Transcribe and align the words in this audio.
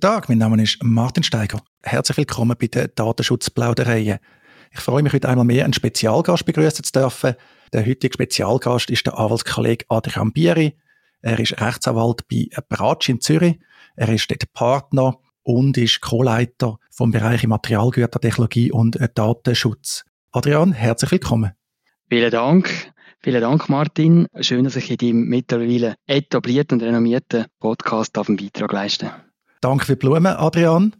Guten 0.00 0.14
Tag, 0.14 0.30
mein 0.30 0.38
Name 0.38 0.62
ist 0.62 0.82
Martin 0.82 1.22
Steiger. 1.22 1.60
Herzlich 1.82 2.16
willkommen 2.16 2.56
bei 2.58 2.68
den 2.68 2.88
Datenschutzplaudereien. 2.94 4.18
Ich 4.72 4.80
freue 4.80 5.02
mich 5.02 5.12
heute 5.12 5.28
einmal 5.28 5.44
mehr, 5.44 5.64
einen 5.64 5.74
Spezialgast 5.74 6.46
begrüßen 6.46 6.84
zu 6.84 6.92
dürfen. 6.92 7.34
Der 7.74 7.84
heutige 7.84 8.14
Spezialgast 8.14 8.88
ist 8.88 9.04
der 9.04 9.18
Anwaltskollege 9.18 9.84
Adrian 9.90 10.32
Bieri. 10.32 10.74
Er 11.20 11.38
ist 11.38 11.60
Rechtsanwalt 11.60 12.26
bei 12.30 12.48
Bratsch 12.70 13.10
in 13.10 13.20
Zürich. 13.20 13.58
Er 13.94 14.08
ist 14.08 14.30
dort 14.30 14.50
Partner 14.54 15.18
und 15.42 15.76
ist 15.76 16.00
Co-Leiter 16.00 16.78
vom 16.90 17.10
Bereich 17.10 17.46
Materialgütertechnologie 17.46 18.72
und 18.72 18.98
Datenschutz. 19.14 20.04
Adrian, 20.32 20.72
herzlich 20.72 21.10
willkommen. 21.10 21.50
Vielen 22.08 22.30
Dank. 22.30 22.90
Vielen 23.18 23.42
Dank, 23.42 23.68
Martin. 23.68 24.28
Schön, 24.40 24.64
dass 24.64 24.76
ich 24.76 24.90
in 24.90 24.96
deinem 24.96 25.28
mittlerweile 25.28 25.96
etablierten 26.06 26.80
und 26.80 26.86
renommierten 26.86 27.44
Podcast 27.58 28.16
einen 28.16 28.38
Beitrag 28.38 28.72
leisten 28.72 29.10
Danke 29.60 29.84
für 29.84 29.92
die 29.92 29.98
Blumen, 29.98 30.26
Adrian. 30.26 30.96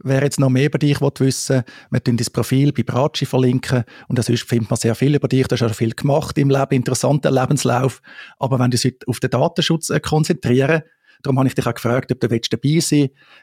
Wer 0.00 0.22
jetzt 0.22 0.38
noch 0.38 0.50
mehr 0.50 0.66
über 0.66 0.78
dich 0.78 1.00
wissen 1.00 1.56
will, 1.56 1.64
wir 1.90 2.04
tun 2.04 2.16
dein 2.16 2.32
Profil 2.32 2.72
bei 2.72 2.82
Bratschi 2.82 3.26
verlinken 3.26 3.84
und 4.08 4.22
sonst 4.22 4.48
findet 4.48 4.70
man 4.70 4.76
sehr 4.76 4.94
viel 4.94 5.14
über 5.14 5.26
dich. 5.26 5.48
Du 5.48 5.52
hast 5.52 5.60
schon 5.60 5.74
viel 5.74 5.94
gemacht 5.94 6.36
im 6.38 6.50
Leben, 6.50 6.74
interessanter 6.74 7.30
Lebenslauf. 7.30 8.02
Aber 8.38 8.58
wenn 8.58 8.70
du 8.70 8.76
dich 8.76 8.96
auf 9.06 9.18
den 9.18 9.30
Datenschutz 9.30 9.90
äh, 9.90 9.98
konzentrieren, 9.98 10.82
darum 11.22 11.38
habe 11.38 11.48
ich 11.48 11.54
dich 11.54 11.66
auch 11.66 11.74
gefragt, 11.74 12.12
ob 12.12 12.20
du 12.20 12.28
dabei 12.28 12.40
sein 12.44 12.60
willst, 12.62 12.92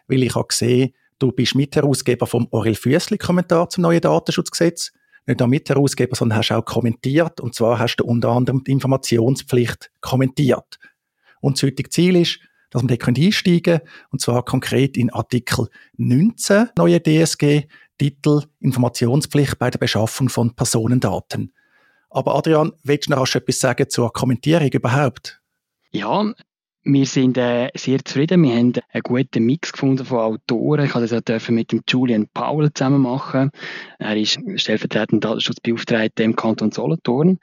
weil 0.08 0.24
ich 0.24 0.36
habe 0.36 0.48
gesehen, 0.48 0.94
du 1.20 1.32
bist 1.32 1.56
Mitherausgeber 1.56 2.28
vom 2.28 2.48
Aurel 2.52 2.76
Füssli-Kommentar 2.76 3.70
zum 3.70 3.82
neuen 3.84 4.02
Datenschutzgesetz. 4.02 4.92
Nicht 5.28 5.40
nur 5.40 5.50
Mitherausgeber, 5.50 6.16
sondern 6.16 6.40
hast 6.40 6.52
auch 6.52 6.64
kommentiert. 6.64 7.42
Und 7.42 7.56
zwar 7.56 7.80
hast 7.80 7.98
du 7.98 8.06
unter 8.06 8.30
anderem 8.30 8.64
die 8.64 8.72
Informationspflicht 8.72 9.92
kommentiert. 10.00 10.80
Und 11.42 11.58
das 11.58 11.64
heutige 11.64 11.90
Ziel 11.90 12.16
ist, 12.16 12.40
dass 12.72 12.82
wir 12.82 12.98
dort 12.98 13.18
einsteigen 13.18 13.62
können, 13.62 13.82
und 14.10 14.22
zwar 14.22 14.44
konkret 14.44 14.98
in 14.98 15.12
Artikel 15.12 15.68
19 15.98 16.70
neue 16.78 17.00
DSG, 17.00 17.68
Titel 18.00 18.42
Informationspflicht 18.60 19.60
bei 19.60 19.70
der 19.70 19.78
Beschaffung 19.78 20.30
von 20.30 20.56
Personendaten. 20.56 21.54
Aber 22.10 22.36
Adrian, 22.36 22.72
willst 22.84 23.08
du 23.08 23.12
noch 23.12 23.20
rasch 23.22 23.36
etwas 23.36 23.60
sagen 23.60 23.90
zur 23.90 24.12
Kommentierung 24.12 24.70
überhaupt? 24.70 25.40
Ja, 25.92 26.34
wir 26.84 27.06
sind 27.06 27.38
äh, 27.38 27.70
sehr 27.76 28.04
zufrieden. 28.04 28.42
Wir 28.42 28.56
haben 28.56 28.74
einen 28.90 29.04
guten 29.04 29.46
Mix 29.46 29.72
gefunden 29.72 30.04
von 30.04 30.18
Autoren. 30.18 30.86
Ich 30.86 30.94
durfte 30.94 31.22
das 31.22 31.50
mit 31.50 31.72
dem 31.72 31.84
Julian 31.88 32.28
Paul 32.34 32.74
zusammen 32.74 33.02
machen. 33.02 33.52
Er 34.00 34.18
ist 34.18 34.40
stellvertretender 34.56 35.30
Datenschutzbeauftragter 35.30 36.24
im 36.24 36.36
Kanton 36.36 36.72
Solothurn. 36.72 37.38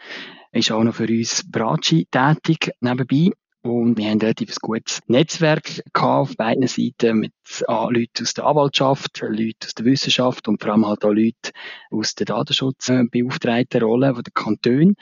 Er 0.50 0.58
ist 0.58 0.72
auch 0.72 0.82
noch 0.82 0.96
für 0.96 1.06
uns 1.06 1.48
Bratschi 1.48 2.08
tätig 2.10 2.72
nebenbei. 2.80 3.30
Und 3.62 3.98
wir 3.98 4.08
haben 4.08 4.20
relativ 4.20 4.50
ein 4.50 4.56
gutes 4.60 5.00
Netzwerk 5.08 5.82
auf 5.92 6.36
beiden 6.36 6.66
Seiten 6.68 7.18
mit 7.18 7.32
Leuten 7.66 8.22
aus 8.22 8.34
der 8.34 8.46
Anwaltschaft, 8.46 9.20
Leuten 9.20 9.64
aus 9.64 9.74
der 9.74 9.84
Wissenschaft 9.84 10.46
und 10.46 10.62
vor 10.62 10.72
allem 10.72 10.86
halt 10.86 11.04
auch 11.04 11.12
Leuten 11.12 11.50
aus 11.90 12.14
der 12.14 12.26
Datenschutzbeauftragten 12.26 13.82
Rolle 13.82 14.14
von 14.14 14.22
den 14.22 14.34
Kantonen. 14.34 14.94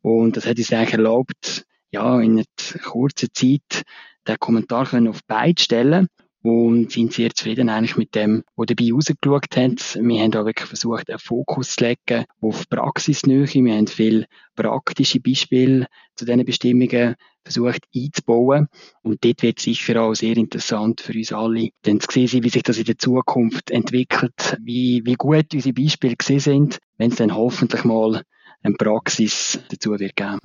Und 0.00 0.36
das 0.36 0.46
hat 0.46 0.58
uns 0.58 0.72
eigentlich 0.72 0.94
erlaubt, 0.94 1.64
ja, 1.90 2.20
in 2.20 2.38
einer 2.38 2.44
kurzen 2.84 3.30
Zeit 3.32 3.82
den 4.26 4.38
Kommentar 4.38 4.88
auf 5.08 5.20
beide 5.26 5.60
stellen 5.60 6.08
und 6.44 6.92
sind 6.92 7.14
sehr 7.14 7.34
zufrieden 7.34 7.70
eigentlich 7.70 7.96
mit 7.96 8.14
dem, 8.14 8.44
was 8.54 8.66
dabei 8.66 8.92
rausgeschaut 8.92 9.56
hat. 9.56 9.98
Wir 9.98 10.22
haben 10.22 10.34
auch 10.34 10.44
wirklich 10.44 10.68
versucht, 10.68 11.08
einen 11.08 11.18
Fokus 11.18 11.74
zu 11.74 11.84
legen 11.84 12.26
auf 12.42 12.68
Praxisnähe. 12.68 13.46
Wir 13.46 13.74
haben 13.74 13.86
viele 13.86 14.26
praktische 14.54 15.20
Beispiele 15.20 15.86
zu 16.16 16.26
diesen 16.26 16.44
Bestimmungen 16.44 17.14
versucht 17.44 17.86
einzubauen. 17.96 18.68
Und 19.02 19.24
dort 19.24 19.42
wird 19.42 19.58
sicher 19.58 20.02
auch 20.02 20.12
sehr 20.12 20.36
interessant 20.36 21.00
für 21.00 21.14
uns 21.14 21.32
alle, 21.32 21.70
dann 21.80 22.00
zu 22.00 22.26
sehen, 22.26 22.44
wie 22.44 22.50
sich 22.50 22.62
das 22.62 22.76
in 22.76 22.84
der 22.84 22.98
Zukunft 22.98 23.70
entwickelt, 23.70 24.58
wie, 24.60 25.00
wie 25.06 25.14
gut 25.14 25.54
unsere 25.54 25.72
Beispiele 25.72 26.16
gesehen 26.16 26.40
sind, 26.40 26.78
wenn 26.98 27.10
es 27.10 27.16
dann 27.16 27.34
hoffentlich 27.34 27.84
mal 27.84 28.22
eine 28.62 28.74
Praxis 28.74 29.60
dazu 29.70 29.98
wird 29.98 30.14
geben. 30.14 30.40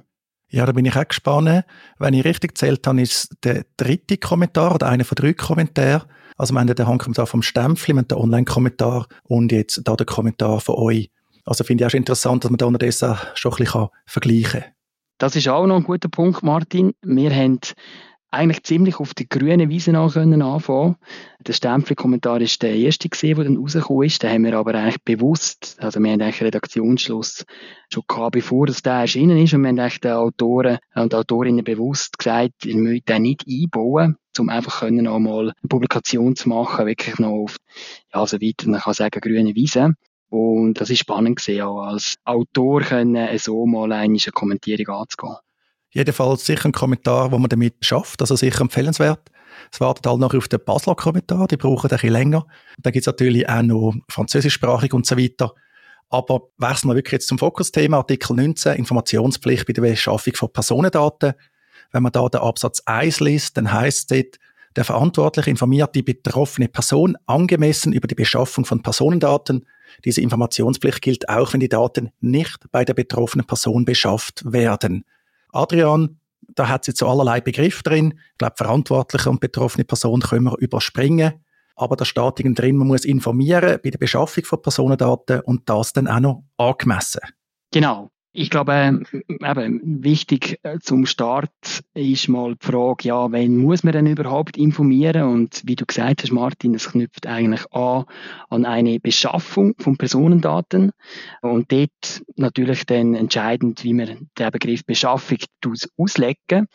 Ja, 0.50 0.66
da 0.66 0.72
bin 0.72 0.86
ich 0.86 0.96
auch 0.96 1.08
gespannt. 1.08 1.64
Wenn 2.00 2.14
ich 2.14 2.26
richtig 2.26 2.58
zählt 2.58 2.86
habe, 2.88 3.02
ist 3.02 3.36
der 3.44 3.66
dritte 3.78 4.18
Kommentar 4.18 4.74
oder 4.74 4.88
einer 4.88 5.06
von 5.06 5.16
drei 5.16 5.34
Kommentaren. 5.34 6.04
Also 6.38 6.54
wir 6.54 6.60
haben 6.60 6.74
den 6.74 6.88
Handkommentar 6.88 7.28
vom 7.28 7.42
Stempfli, 7.42 7.94
haben 7.94 8.08
den 8.08 8.18
Online-Kommentar 8.18 9.08
und 9.24 9.52
jetzt 9.52 9.82
da 9.84 9.96
der 9.96 10.06
Kommentar 10.06 10.60
von 10.60 10.76
euch. 10.76 11.12
Also 11.46 11.64
finde 11.64 11.84
ich 11.84 11.86
auch 11.86 11.92
schon 11.92 12.00
interessant, 12.00 12.44
dass 12.44 12.52
man 12.52 12.58
da 12.58 12.66
unterdessen 12.66 13.16
schon 13.36 13.54
ein 13.54 13.58
bisschen 13.58 13.88
vergleichen 14.06 14.62
kann. 14.62 14.72
Das 15.20 15.36
ist 15.36 15.48
auch 15.50 15.68
noch 15.68 15.76
ein 15.76 15.84
guter 15.84 16.08
Punkt, 16.08 16.44
Martin. 16.44 16.94
Wir 17.02 17.32
haben 17.32 17.60
eigentlich 18.32 18.64
ziemlich 18.64 19.00
auf 19.00 19.14
die 19.14 19.28
grüne 19.28 19.70
Wiese 19.70 19.98
an 19.98 20.12
können 20.12 20.42
anfangen. 20.42 20.98
Der 21.40 21.54
Stempel-Kommentar 21.54 22.42
ist 22.42 22.62
der 22.62 22.76
erste 22.76 23.10
der 23.10 23.36
dann 23.36 23.58
rausgekommen 23.58 24.06
ist. 24.06 24.22
Den 24.22 24.32
haben 24.32 24.46
wir 24.46 24.58
aber 24.58 24.76
eigentlich 24.76 25.02
bewusst, 25.04 25.78
also 25.80 26.00
wir 26.00 26.12
haben 26.12 26.22
eigentlich 26.22 26.44
Redaktionsschluss 26.44 27.46
schon 27.92 28.04
gehabt, 28.08 28.34
bevor 28.34 28.68
das 28.68 28.84
der 28.84 28.94
erschienen 28.94 29.38
ist 29.38 29.54
und 29.54 29.62
wir 29.62 29.70
haben 29.70 29.80
eigentlich 29.80 30.02
den 30.02 30.12
Autoren 30.12 30.78
und 30.94 31.16
Autorinnen 31.16 31.64
bewusst 31.64 32.20
gesagt, 32.20 32.66
ihr 32.66 32.76
müsst 32.76 33.10
den 33.10 33.24
nicht 33.24 33.46
einbauen, 33.48 34.18
um 34.38 34.50
einfach 34.50 34.82
können 34.82 35.08
auch 35.08 35.20
mal 35.20 35.50
eine 35.50 35.68
Publikation 35.68 36.36
zu 36.36 36.50
machen, 36.50 36.86
wirklich 36.86 37.18
noch 37.18 37.32
auf, 37.32 37.58
ja, 38.14 38.26
so 38.28 38.40
weiter, 38.40 38.70
man 38.70 38.80
kann 38.80 38.94
sagen, 38.94 39.22
grüne 39.22 39.56
Wiese. 39.56 39.96
Und 40.30 40.76
das 40.80 40.92
ist 40.92 41.00
spannend 41.00 41.38
gesehen, 41.38 41.64
auch 41.64 41.82
als 41.82 42.18
Autor 42.24 42.82
können 42.82 43.36
so 43.40 43.66
mal 43.66 43.92
eine 43.92 44.20
Kommentierung 44.32 44.96
anzugehen. 44.96 45.38
Jedenfalls 45.92 46.46
sicher 46.46 46.70
ein 46.70 46.72
Kommentar, 46.72 47.32
wo 47.32 47.38
man 47.38 47.50
damit 47.50 47.76
schafft, 47.82 48.22
also 48.22 48.36
sicher 48.36 48.62
empfehlenswert. 48.62 49.32
Es 49.72 49.82
wartet 49.82 50.06
halt 50.06 50.20
noch 50.20 50.34
auf 50.34 50.48
den 50.48 50.64
Basler 50.64 50.96
Kommentar, 50.96 51.48
die 51.48 51.58
brauchen 51.58 51.90
ein 51.90 51.96
bisschen 51.96 52.14
länger. 52.14 52.46
Da 52.78 52.92
gibt 52.92 53.04
es 53.04 53.08
natürlich 53.08 53.50
auch 53.50 53.62
noch 53.62 53.96
französischsprachig 54.10 54.94
und 54.94 55.06
so 55.06 55.18
weiter. 55.18 55.54
Aber 56.10 56.50
wechseln 56.58 56.90
wir 56.90 56.96
wirklich 56.96 57.14
jetzt 57.14 57.28
zum 57.28 57.38
Fokusthema, 57.38 57.98
Artikel 57.98 58.36
19, 58.36 58.76
Informationspflicht 58.76 59.66
bei 59.68 59.74
der 59.74 59.82
Beschaffung 59.82 60.34
von 60.34 60.52
Personendaten. 60.52 61.34
Wenn 61.92 62.04
man 62.04 62.12
da 62.12 62.28
den 62.30 62.42
Absatz 62.42 62.82
1 62.86 63.20
liest, 63.20 63.58
dann 63.58 63.72
heißt 63.72 64.12
es 64.12 64.26
der 64.76 64.86
Verantwortliche 64.86 65.50
informiert 65.50 65.96
die 65.96 66.04
betroffene 66.04 66.68
Person 66.68 67.18
angemessen 67.26 67.92
über 67.92 68.08
die 68.08 68.16
Beschaffung 68.16 68.66
von 68.66 68.84
Personendaten. 68.84 69.66
Diese 70.06 70.22
Informationspflicht 70.22 71.02
gilt 71.02 71.30
auch, 71.30 71.54
wenn 71.54 71.60
die 71.60 71.70
Daten 71.70 72.12
nicht 72.22 72.72
bei 72.72 72.86
der 72.86 72.94
betroffenen 72.94 73.48
Person 73.48 73.84
beschafft 73.84 74.44
werden. 74.46 75.06
Adrian, 75.52 76.20
da 76.42 76.68
hat 76.68 76.82
es 76.82 76.88
jetzt 76.88 77.00
so 77.00 77.08
allerlei 77.08 77.42
Begriff 77.42 77.84
drin. 77.84 78.20
Ich 78.32 78.38
glaube, 78.38 78.56
verantwortliche 78.58 79.30
und 79.30 79.40
betroffene 79.40 79.86
Personen 79.86 80.22
können 80.22 80.46
wir 80.46 80.58
überspringen. 80.60 81.46
Aber 81.76 81.96
da 81.96 82.04
steht 82.04 82.34
drin, 82.38 82.76
man 82.76 82.88
muss 82.88 83.06
informieren 83.06 83.80
bei 83.82 83.90
der 83.90 83.98
Beschaffung 83.98 84.44
von 84.44 84.62
Personendaten 84.62 85.40
und 85.42 85.70
das 85.70 85.94
dann 85.94 86.08
auch 86.08 86.20
noch 86.20 86.44
angemessen. 86.58 87.22
Genau. 87.72 88.10
Ich 88.32 88.52
glaube, 88.52 89.02
eben, 89.28 90.04
wichtig 90.04 90.60
äh, 90.62 90.78
zum 90.80 91.08
Start 91.08 91.50
ist 91.96 92.28
mal 92.28 92.54
die 92.54 92.66
Frage, 92.66 93.08
ja, 93.08 93.32
wen 93.32 93.58
muss 93.58 93.84
man 93.84 93.94
denn 93.94 94.06
überhaupt 94.06 94.56
informieren? 94.56 95.24
Und 95.24 95.64
wie 95.66 95.76
du 95.76 95.84
gesagt 95.84 96.22
hast, 96.22 96.32
Martin, 96.32 96.76
es 96.76 96.92
knüpft 96.92 97.26
eigentlich 97.26 97.66
an, 97.72 98.06
an 98.50 98.66
eine 98.66 99.00
Beschaffung 99.00 99.74
von 99.80 99.98
Personendaten. 99.98 100.92
Und 101.42 101.72
dort 101.72 102.22
natürlich 102.36 102.86
dann 102.86 103.16
entscheidend, 103.16 103.84
wie 103.84 103.96
man 103.96 104.30
den 104.38 104.52
Begriff 104.52 104.86
Beschaffung 104.86 105.40
auslegen. 105.98 106.68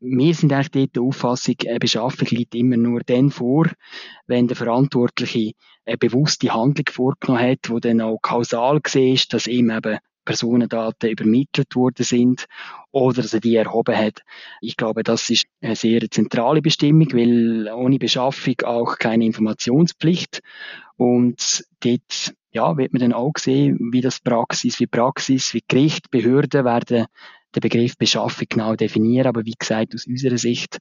Wir 0.00 0.34
sind 0.34 0.52
eigentlich 0.52 0.70
dort 0.70 0.94
der 0.94 1.02
Auffassung, 1.02 1.56
eine 1.66 1.80
Beschaffung 1.80 2.28
liegt 2.30 2.54
immer 2.54 2.76
nur 2.76 3.00
dann 3.00 3.32
vor, 3.32 3.66
wenn 4.28 4.46
der 4.46 4.56
Verantwortliche 4.56 5.54
eine 5.86 5.98
bewusste 5.98 6.54
Handlung 6.54 6.86
vorgenommen 6.88 7.50
hat, 7.50 7.68
wo 7.68 7.80
dann 7.80 8.00
auch 8.00 8.18
kausal 8.22 8.80
gesehen 8.80 9.14
ist, 9.14 9.32
dass 9.34 9.48
ihm 9.48 9.70
eben 9.70 9.98
Personendaten 10.30 11.10
übermittelt 11.10 11.74
worden 11.74 12.04
sind 12.04 12.46
oder 12.92 13.20
dass 13.22 13.34
er 13.34 13.40
die 13.40 13.56
erhoben 13.56 13.96
hat. 13.96 14.20
Ich 14.60 14.76
glaube, 14.76 15.02
das 15.02 15.28
ist 15.28 15.46
eine 15.60 15.74
sehr 15.74 16.08
zentrale 16.08 16.62
Bestimmung, 16.62 17.08
weil 17.12 17.68
ohne 17.74 17.98
Beschaffung 17.98 18.54
auch 18.62 18.96
keine 18.98 19.24
Informationspflicht. 19.24 20.40
Und 20.96 21.64
dort 21.80 22.34
ja, 22.52 22.76
wird 22.76 22.92
man 22.92 23.00
dann 23.00 23.12
auch 23.12 23.32
sehen, 23.38 23.90
wie 23.90 24.02
das 24.02 24.20
Praxis, 24.20 24.78
wie 24.78 24.86
Praxis, 24.86 25.52
wie 25.52 25.64
Gericht, 25.66 26.12
Behörden 26.12 26.64
werden 26.64 27.06
den 27.56 27.60
Begriff 27.60 27.98
Beschaffung 27.98 28.46
genau 28.48 28.76
definieren. 28.76 29.26
Aber 29.26 29.44
wie 29.44 29.56
gesagt, 29.58 29.96
aus 29.96 30.06
unserer 30.06 30.38
Sicht 30.38 30.78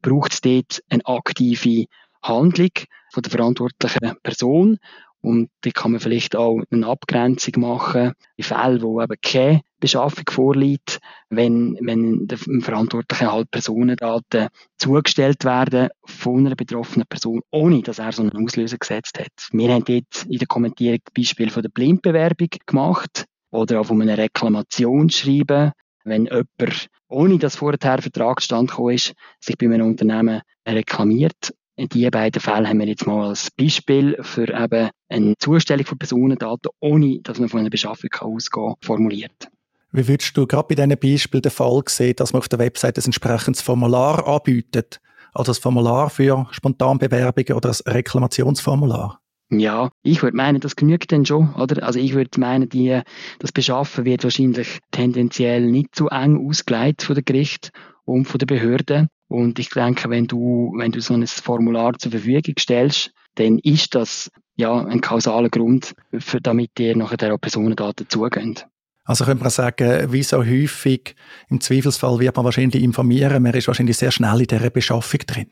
braucht 0.00 0.34
es 0.34 0.40
dort 0.42 0.80
eine 0.90 1.04
aktive 1.06 1.86
Handlung 2.22 2.70
von 3.10 3.22
der 3.24 3.32
verantwortlichen 3.32 4.14
Person 4.22 4.78
und 5.22 5.50
da 5.60 5.70
kann 5.70 5.92
man 5.92 6.00
vielleicht 6.00 6.34
auch 6.34 6.60
eine 6.70 6.86
Abgrenzung 6.86 7.60
machen 7.60 8.12
in 8.36 8.44
Fällen, 8.44 8.82
wo 8.82 9.00
eben 9.00 9.16
keine 9.22 9.60
Beschaffung 9.78 10.24
vorliegt, 10.28 10.98
wenn, 11.30 11.78
wenn 11.80 12.26
dem 12.26 12.60
Verantwortlichen 12.60 13.30
halt 13.30 13.50
Personendaten 13.50 14.48
zugestellt 14.78 15.44
werden 15.44 15.90
von 16.04 16.44
einer 16.44 16.56
betroffenen 16.56 17.06
Person, 17.08 17.40
ohne 17.52 17.82
dass 17.82 18.00
er 18.00 18.10
so 18.10 18.22
einen 18.22 18.36
Auslöser 18.44 18.78
gesetzt 18.78 19.18
hat. 19.20 19.48
Wir 19.52 19.72
haben 19.72 19.84
dort 19.84 20.24
in 20.28 20.38
der 20.38 20.48
Kommentierung 20.48 20.98
das 21.04 21.14
Beispiel 21.14 21.50
von 21.50 21.62
der 21.62 21.70
Blindbewerbung 21.70 22.48
gemacht 22.66 23.26
oder 23.52 23.80
auch 23.80 23.86
von 23.86 24.02
einer 24.02 24.18
Reklamation 24.18 25.08
schreiben, 25.08 25.70
wenn 26.04 26.24
jemand, 26.24 26.88
ohne 27.08 27.38
dass 27.38 27.54
vorher 27.54 27.78
Vertragsstand 28.02 28.70
gekommen 28.70 28.94
ist, 28.94 29.14
sich 29.38 29.56
bei 29.56 29.66
einem 29.66 29.86
Unternehmen 29.86 30.42
reklamiert 30.66 31.52
diese 31.88 32.10
beiden 32.10 32.40
Fälle 32.40 32.68
haben 32.68 32.78
wir 32.80 32.86
jetzt 32.86 33.06
mal 33.06 33.28
als 33.28 33.50
Beispiel 33.50 34.16
für 34.20 34.48
eben 34.48 34.90
eine 35.08 35.34
Zustellung 35.38 35.86
von 35.86 35.98
Personendaten, 35.98 36.70
ohne 36.80 37.20
dass 37.22 37.38
man 37.38 37.48
von 37.48 37.60
einer 37.60 37.70
Beschaffung 37.70 38.10
ausgehen 38.20 38.66
kann, 38.66 38.74
formuliert. 38.82 39.48
Wie 39.92 40.08
würdest 40.08 40.36
du 40.36 40.46
gerade 40.46 40.68
bei 40.68 40.74
diesen 40.74 40.98
Beispielen 40.98 41.42
den 41.42 41.52
Fall 41.52 41.82
sehen, 41.86 42.16
dass 42.16 42.32
man 42.32 42.40
auf 42.40 42.48
der 42.48 42.58
Website 42.58 42.98
ein 42.98 43.04
entsprechendes 43.04 43.62
Formular 43.62 44.26
anbietet? 44.26 45.00
Also 45.34 45.52
ein 45.52 45.60
Formular 45.60 46.10
für 46.10 46.46
Spontanbewerbungen 46.50 47.54
oder 47.54 47.70
ein 47.70 47.92
Reklamationsformular? 47.92 49.20
Ja, 49.50 49.90
ich 50.02 50.22
würde 50.22 50.36
meinen, 50.36 50.60
das 50.60 50.76
genügt 50.76 51.12
dann 51.12 51.26
schon, 51.26 51.54
oder? 51.54 51.82
Also 51.82 51.98
ich 51.98 52.14
würde 52.14 52.40
meinen, 52.40 52.70
die, 52.70 53.02
das 53.38 53.52
Beschaffen 53.52 54.06
wird 54.06 54.24
wahrscheinlich 54.24 54.78
tendenziell 54.92 55.66
nicht 55.66 55.94
zu 55.94 56.08
eng 56.08 56.48
ausgelegt 56.48 57.02
von 57.02 57.14
der 57.14 57.22
Gericht 57.22 57.70
und 58.04 58.26
von 58.26 58.38
der 58.38 58.46
Behörden. 58.46 59.08
Und 59.28 59.58
ich 59.58 59.70
denke, 59.70 60.10
wenn 60.10 60.26
du, 60.26 60.72
wenn 60.76 60.92
du 60.92 61.00
so 61.00 61.14
ein 61.14 61.26
Formular 61.26 61.98
zur 61.98 62.12
Verfügung 62.12 62.54
stellst, 62.58 63.12
dann 63.36 63.58
ist 63.58 63.94
das 63.94 64.30
ja 64.56 64.84
ein 64.84 65.00
kausaler 65.00 65.48
Grund, 65.48 65.94
für, 66.18 66.40
damit 66.40 66.76
dir 66.76 66.96
nachher 66.96 67.16
der 67.16 67.38
Personendaten 67.38 68.08
zugehen. 68.08 68.58
Also 69.04 69.24
könnte 69.24 69.42
man 69.42 69.50
sagen, 69.50 70.12
wie 70.12 70.22
so 70.22 70.38
häufig, 70.38 71.16
im 71.48 71.60
Zweifelsfall 71.60 72.20
wird 72.20 72.36
man 72.36 72.44
wahrscheinlich 72.44 72.82
informieren, 72.82 73.42
man 73.42 73.54
ist 73.54 73.66
wahrscheinlich 73.66 73.96
sehr 73.96 74.12
schnell 74.12 74.40
in 74.40 74.46
dieser 74.46 74.70
Beschaffung 74.70 75.20
drin. 75.26 75.50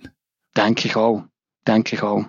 Denke 0.57 0.87
ich 0.87 0.97
auch. 0.97 1.25
Denke 1.67 1.97
ich 1.97 2.03
auch. 2.03 2.25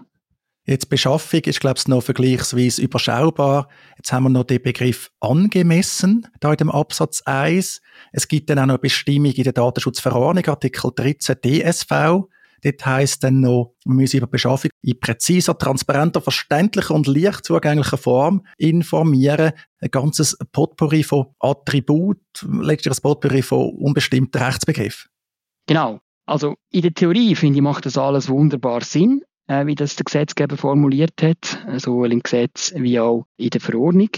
Jetzt 0.66 0.90
Beschaffung 0.90 1.42
ist, 1.42 1.60
glaube 1.60 1.80
ich, 1.80 1.88
noch 1.88 2.04
vergleichsweise 2.04 2.84
überschaubar. 2.84 3.68
Jetzt 3.98 4.14
haben 4.14 4.24
wir 4.24 4.30
noch 4.30 4.44
den 4.44 4.62
Begriff 4.62 5.10
angemessen, 5.20 6.28
da 6.40 6.52
in 6.52 6.58
dem 6.58 6.70
Absatz 6.70 7.24
1. 7.24 7.82
Es 8.12 8.28
gibt 8.28 8.50
dann 8.50 8.60
auch 8.60 8.66
noch 8.68 8.76
eine 8.76 8.80
Bestimmung 8.80 9.32
in 9.32 9.44
der 9.44 9.54
Datenschutzverordnung, 9.54 10.46
Artikel 10.46 10.92
13 10.96 11.38
DSV. 11.44 12.28
Dort 12.64 12.86
heisst 12.86 13.24
dann 13.24 13.40
noch, 13.40 13.74
wir 13.86 13.96
müssen 13.96 14.18
über 14.18 14.28
Beschaffung 14.28 14.70
in 14.84 15.00
präziser, 15.00 15.58
transparenter, 15.58 16.22
verständlicher 16.22 16.94
und 16.94 17.08
leicht 17.08 17.44
zugänglicher 17.44 17.98
Form 17.98 18.46
informieren. 18.58 19.54
Ein 19.80 19.90
ganzes 19.90 20.38
Potpourri 20.52 21.02
von 21.02 21.34
Attribut, 21.40 22.20
letztlich 22.44 22.96
ein 22.96 23.02
Potpourri 23.02 23.42
von 23.42 23.72
unbestimmten 23.72 24.40
Rechtsbegriffen. 24.40 25.10
Genau. 25.66 26.02
Also 26.28 26.54
in 26.70 26.84
der 26.84 26.94
Theorie, 26.94 27.34
finde 27.34 27.58
ich, 27.58 27.64
macht 27.64 27.88
das 27.88 27.98
alles 27.98 28.30
wunderbar 28.30 28.82
Sinn 28.84 29.24
wie 29.48 29.76
das 29.76 29.96
der 29.96 30.06
Gesetzgeber 30.06 30.56
formuliert 30.56 31.22
hat, 31.22 31.66
sowohl 31.78 32.14
im 32.14 32.22
Gesetz 32.22 32.74
wie 32.76 33.00
auch 33.00 33.26
in 33.38 33.50
der 33.50 33.60
Verordnung. 33.62 34.10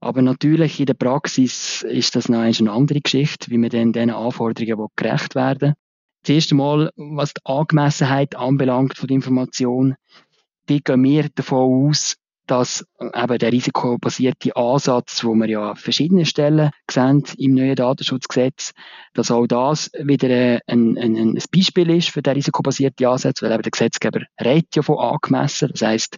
Aber 0.00 0.22
natürlich 0.22 0.80
in 0.80 0.86
der 0.86 0.94
Praxis 0.94 1.82
ist 1.82 2.16
das 2.16 2.30
noch 2.30 2.38
eine 2.38 2.72
andere 2.72 3.00
Geschichte, 3.00 3.50
wie 3.50 3.58
man 3.58 3.68
dann 3.68 3.92
diesen 3.92 4.10
Anforderungen 4.10 4.88
gerecht 4.96 5.34
werden 5.34 5.74
Das 6.22 6.34
erste 6.34 6.54
Mal, 6.54 6.90
was 6.96 7.34
die 7.34 7.42
Angemessenheit 7.44 8.34
anbelangt 8.34 8.96
von 8.96 9.08
der 9.08 9.16
Information, 9.16 9.94
die 10.70 10.82
gehen 10.82 11.04
wir 11.04 11.28
davon 11.34 11.88
aus, 11.88 12.16
dass 12.50 12.84
eben 13.00 13.38
der 13.38 13.52
risikobasierte 13.52 14.56
Ansatz, 14.56 15.22
wo 15.22 15.34
wir 15.34 15.48
ja 15.48 15.70
an 15.70 15.76
verschiedenen 15.76 16.26
Stellen 16.26 16.70
sehen 16.90 17.22
im 17.38 17.54
neuen 17.54 17.76
Datenschutzgesetz, 17.76 18.72
dass 19.14 19.30
auch 19.30 19.46
das 19.46 19.90
wieder 20.02 20.60
ein, 20.66 20.98
ein, 20.98 21.16
ein 21.16 21.38
Beispiel 21.54 21.90
ist 21.90 22.10
für 22.10 22.22
den 22.22 22.34
risikobasierten 22.34 23.06
Ansatz, 23.06 23.40
weil 23.42 23.52
eben 23.52 23.62
der 23.62 23.70
Gesetzgeber 23.70 24.22
redet 24.42 24.74
ja 24.74 24.82
von 24.82 24.98
angemessen. 24.98 25.68
Das 25.70 25.82
heisst, 25.82 26.16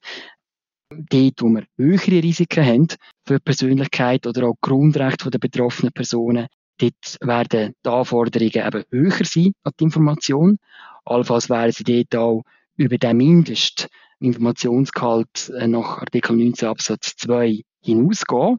dort, 0.90 1.42
wo 1.42 1.48
wir 1.48 1.64
höhere 1.76 2.22
Risiken 2.22 2.64
haben 2.64 2.88
für 3.26 3.34
die 3.34 3.44
Persönlichkeit 3.44 4.26
oder 4.26 4.48
auch 4.48 4.56
Grundrechte 4.62 5.30
der 5.30 5.38
betroffenen 5.38 5.92
Personen, 5.92 6.46
dort 6.78 7.18
werden 7.20 7.74
die 7.84 7.88
Anforderungen 7.90 8.66
eben 8.66 8.84
höher 8.90 9.24
sein 9.24 9.52
an 9.64 9.72
die 9.78 9.84
Information. 9.84 10.56
Allenfalls 11.04 11.50
wären 11.50 11.72
sie 11.72 11.84
dort 11.84 12.16
auch 12.16 12.42
über 12.76 12.96
den 12.96 13.18
Mindest 13.18 13.88
Informationsgehalt 14.22 15.52
äh, 15.58 15.66
nach 15.66 15.98
Artikel 15.98 16.36
19 16.36 16.68
Absatz 16.68 17.16
2 17.16 17.62
hinausgehen. 17.80 18.58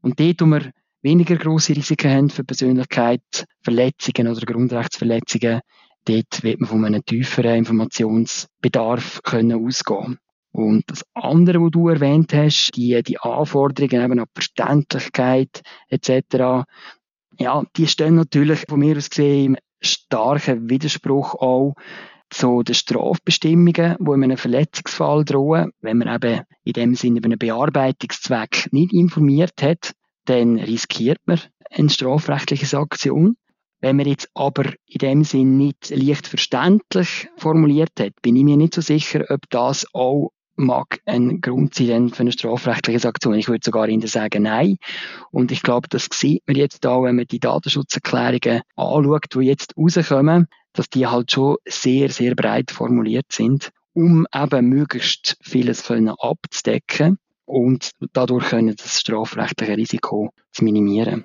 Und 0.00 0.20
dort, 0.20 0.40
wo 0.40 0.46
wir 0.46 0.72
weniger 1.02 1.36
grosse 1.36 1.76
Risiken 1.76 2.10
haben 2.10 2.30
für 2.30 2.44
Persönlichkeitsverletzungen 2.44 4.28
oder 4.28 4.46
Grundrechtsverletzungen, 4.46 5.60
dort 6.04 6.42
wird 6.42 6.60
man 6.60 6.68
von 6.68 6.84
einem 6.84 7.04
tieferen 7.04 7.56
Informationsbedarf 7.56 9.22
können 9.22 9.64
ausgehen. 9.66 10.18
Und 10.52 10.84
das 10.86 11.04
andere, 11.14 11.60
was 11.60 11.72
du 11.72 11.88
erwähnt 11.88 12.32
hast, 12.32 12.72
die, 12.76 13.02
die 13.02 13.18
Anforderungen 13.18 14.04
eben 14.04 14.20
an 14.20 14.26
Verständlichkeit 14.32 15.62
etc., 15.88 16.64
ja, 17.40 17.64
die 17.76 17.88
stehen 17.88 18.14
natürlich 18.14 18.64
von 18.68 18.78
mir 18.78 18.96
aus 18.96 19.10
gesehen 19.10 19.54
im 19.54 19.56
starken 19.80 20.70
Widerspruch 20.70 21.34
auch 21.34 21.74
zu 22.30 22.62
den 22.62 22.74
Strafbestimmungen, 22.74 23.96
die 23.98 24.12
in 24.12 24.24
einem 24.24 24.36
Verletzungsfall 24.36 25.24
drohen. 25.24 25.72
Wenn 25.80 25.98
man 25.98 26.14
eben 26.14 26.42
in 26.64 26.72
dem 26.72 26.94
Sinne 26.94 27.18
über 27.18 27.26
einen 27.26 27.38
Bearbeitungszweck 27.38 28.68
nicht 28.72 28.92
informiert 28.92 29.62
hat, 29.62 29.92
dann 30.24 30.58
riskiert 30.58 31.18
man 31.26 31.40
eine 31.70 31.90
strafrechtliche 31.90 32.66
Sanktion. 32.66 33.36
Wenn 33.80 33.96
man 33.96 34.06
jetzt 34.06 34.30
aber 34.34 34.72
in 34.86 34.98
dem 34.98 35.24
Sinn 35.24 35.58
nicht 35.58 35.90
leicht 35.90 36.26
verständlich 36.26 37.28
formuliert 37.36 37.92
hat, 38.00 38.12
bin 38.22 38.36
ich 38.36 38.44
mir 38.44 38.56
nicht 38.56 38.74
so 38.74 38.80
sicher, 38.80 39.24
ob 39.28 39.40
das 39.50 39.86
auch 39.92 40.30
mag 40.56 41.00
ein 41.04 41.40
Grund 41.40 41.74
sein 41.74 42.10
für 42.10 42.20
eine 42.20 42.32
strafrechtliche 42.32 43.00
Sanktion. 43.00 43.34
Ich 43.34 43.48
würde 43.48 43.64
sogar 43.64 43.88
Ihnen 43.88 44.06
sagen, 44.06 44.44
nein. 44.44 44.76
Und 45.30 45.52
ich 45.52 45.62
glaube, 45.62 45.88
das 45.88 46.08
sieht 46.12 46.42
man 46.46 46.56
jetzt 46.56 46.86
auch, 46.86 47.02
wenn 47.02 47.16
man 47.16 47.26
die 47.26 47.40
Datenschutzerklärungen 47.40 48.62
anschaut, 48.76 49.26
die 49.34 49.40
jetzt 49.40 49.76
rauskommen 49.76 50.46
dass 50.74 50.90
die 50.90 51.06
halt 51.06 51.32
schon 51.32 51.56
sehr, 51.66 52.10
sehr 52.10 52.34
breit 52.34 52.70
formuliert 52.70 53.26
sind, 53.30 53.70
um 53.94 54.26
eben 54.34 54.68
möglichst 54.68 55.36
vieles 55.40 55.84
können 55.84 56.14
abzudecken 56.18 57.18
und 57.46 57.90
dadurch 58.12 58.50
können 58.50 58.74
das 58.76 59.00
strafrechtliche 59.00 59.76
Risiko 59.76 60.30
zu 60.52 60.64
minimieren. 60.64 61.24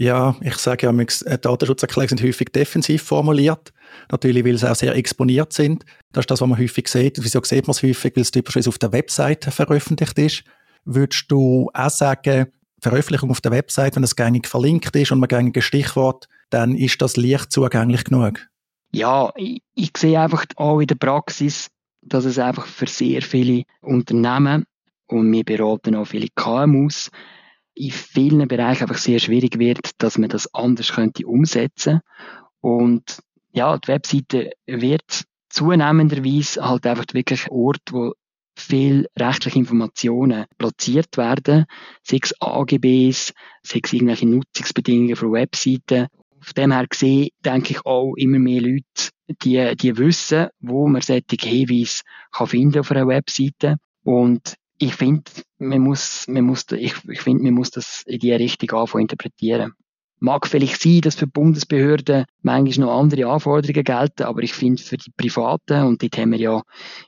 Ja, 0.00 0.36
ich 0.40 0.56
sage 0.58 0.86
ja, 0.86 0.92
äh, 0.92 1.38
Datenschutzerklärungen 1.38 2.18
sind 2.18 2.22
häufig 2.22 2.50
defensiv 2.50 3.02
formuliert. 3.02 3.72
Natürlich, 4.12 4.44
weil 4.44 4.56
sie 4.56 4.70
auch 4.70 4.76
sehr 4.76 4.94
exponiert 4.94 5.52
sind. 5.52 5.84
Das 6.12 6.22
ist 6.22 6.30
das, 6.30 6.40
was 6.40 6.48
man 6.48 6.58
häufig 6.58 6.86
sieht. 6.86 7.18
Wieso 7.20 7.42
sieht 7.42 7.66
man 7.66 7.72
es 7.72 7.82
häufig? 7.82 8.14
Weil 8.14 8.22
es 8.22 8.30
typischerweise 8.30 8.68
auf 8.68 8.78
der 8.78 8.92
Webseite 8.92 9.50
veröffentlicht 9.50 10.16
ist. 10.18 10.44
Würdest 10.84 11.24
du 11.28 11.68
auch 11.74 11.90
sagen, 11.90 12.46
Veröffentlichung 12.80 13.30
auf 13.30 13.40
der 13.40 13.50
Webseite, 13.50 13.96
wenn 13.96 14.02
das 14.02 14.14
gängig 14.14 14.46
verlinkt 14.46 14.94
ist 14.94 15.10
und 15.10 15.18
man 15.18 15.28
gängige 15.28 15.62
Stichwort, 15.62 16.28
dann 16.50 16.76
ist 16.76 17.02
das 17.02 17.16
leicht 17.16 17.50
zugänglich 17.50 18.04
genug? 18.04 18.48
Ja, 18.90 19.32
ich, 19.36 19.62
ich 19.74 19.96
sehe 19.96 20.20
einfach 20.20 20.44
auch 20.56 20.80
in 20.80 20.86
der 20.86 20.94
Praxis, 20.94 21.68
dass 22.02 22.24
es 22.24 22.38
einfach 22.38 22.66
für 22.66 22.86
sehr 22.86 23.22
viele 23.22 23.64
Unternehmen 23.80 24.64
und 25.06 25.30
wir 25.32 25.44
beraten 25.44 25.94
auch 25.94 26.06
viele 26.06 26.28
KMUs 26.34 27.10
in 27.74 27.90
vielen 27.90 28.48
Bereichen 28.48 28.82
einfach 28.84 28.98
sehr 28.98 29.18
schwierig 29.20 29.58
wird, 29.58 29.90
dass 29.98 30.18
man 30.18 30.28
das 30.28 30.52
anders 30.52 30.92
könnte 30.92 31.26
umsetzen. 31.26 32.00
Und 32.60 33.20
ja, 33.52 33.78
die 33.78 33.88
Webseite 33.88 34.50
wird 34.66 35.24
zunehmenderweise 35.48 36.68
halt 36.68 36.86
einfach 36.86 37.04
wirklich 37.12 37.44
ein 37.46 37.52
Ort, 37.52 37.82
wo 37.90 38.12
viel 38.56 39.06
rechtliche 39.16 39.58
Informationen 39.60 40.46
platziert 40.58 41.16
werden, 41.16 41.66
sechs 42.02 42.34
AGBs, 42.40 43.32
sechs 43.62 43.92
irgendwelche 43.92 44.26
Nutzungsbedingungen 44.26 45.14
von 45.14 45.32
Webseiten 45.32 46.08
auf 46.40 46.52
dem 46.52 46.72
her 46.72 46.86
gesehen, 46.86 47.28
denke 47.44 47.72
ich 47.72 47.86
auch 47.86 48.14
immer 48.16 48.38
mehr 48.38 48.60
Leute, 48.60 49.10
die, 49.42 49.76
die 49.76 49.96
wissen, 49.98 50.48
wo 50.60 50.88
man 50.88 51.02
solche 51.02 51.36
Hinweise 51.40 52.02
kann 52.32 52.46
finden 52.46 52.80
auf 52.80 52.90
einer 52.90 53.06
Webseite. 53.06 53.76
Und 54.04 54.54
ich 54.78 54.94
finde, 54.94 55.30
man 55.58 55.80
muss, 55.80 56.26
man 56.28 56.44
muss, 56.44 56.64
ich, 56.72 56.94
ich 57.08 57.20
finde, 57.20 57.44
man 57.44 57.54
muss 57.54 57.70
das 57.70 58.02
in 58.06 58.20
die 58.20 58.32
Richtung 58.32 58.70
anfangen 58.78 59.02
interpretieren. 59.02 59.72
Mag 60.20 60.48
vielleicht 60.48 60.82
sein, 60.82 61.00
dass 61.00 61.14
für 61.14 61.28
Bundesbehörden 61.28 62.24
manchmal 62.42 62.86
noch 62.86 62.98
andere 62.98 63.26
Anforderungen 63.26 63.84
gelten, 63.84 64.24
aber 64.24 64.42
ich 64.42 64.52
finde 64.52 64.82
für 64.82 64.96
die 64.96 65.12
Privaten, 65.16 65.84
und 65.84 66.02
dort 66.02 66.18
haben 66.18 66.32
wir 66.32 66.38
ja, 66.38 66.62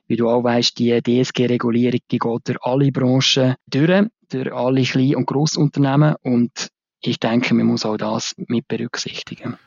wie 0.07 0.17
du 0.17 0.29
auch 0.29 0.45
weißt, 0.45 0.79
die 0.79 1.01
DSG-Regulierung, 1.03 1.99
die 2.11 2.19
geht 2.19 2.49
durch 2.49 2.59
alle 2.63 2.93
Branchen 2.93 3.57
durch, 3.67 4.07
durch 4.31 4.53
alle 4.53 4.83
Klein- 4.83 5.17
und 5.17 5.27
Grossunternehmen 5.27 6.15
und 6.23 6.71
ich 7.03 7.19
denke, 7.19 7.55
man 7.55 7.67
muss 7.67 7.87
auch 7.87 7.97
das 7.97 8.35
mit 8.37 8.69
berücksichtigen. 8.69 9.59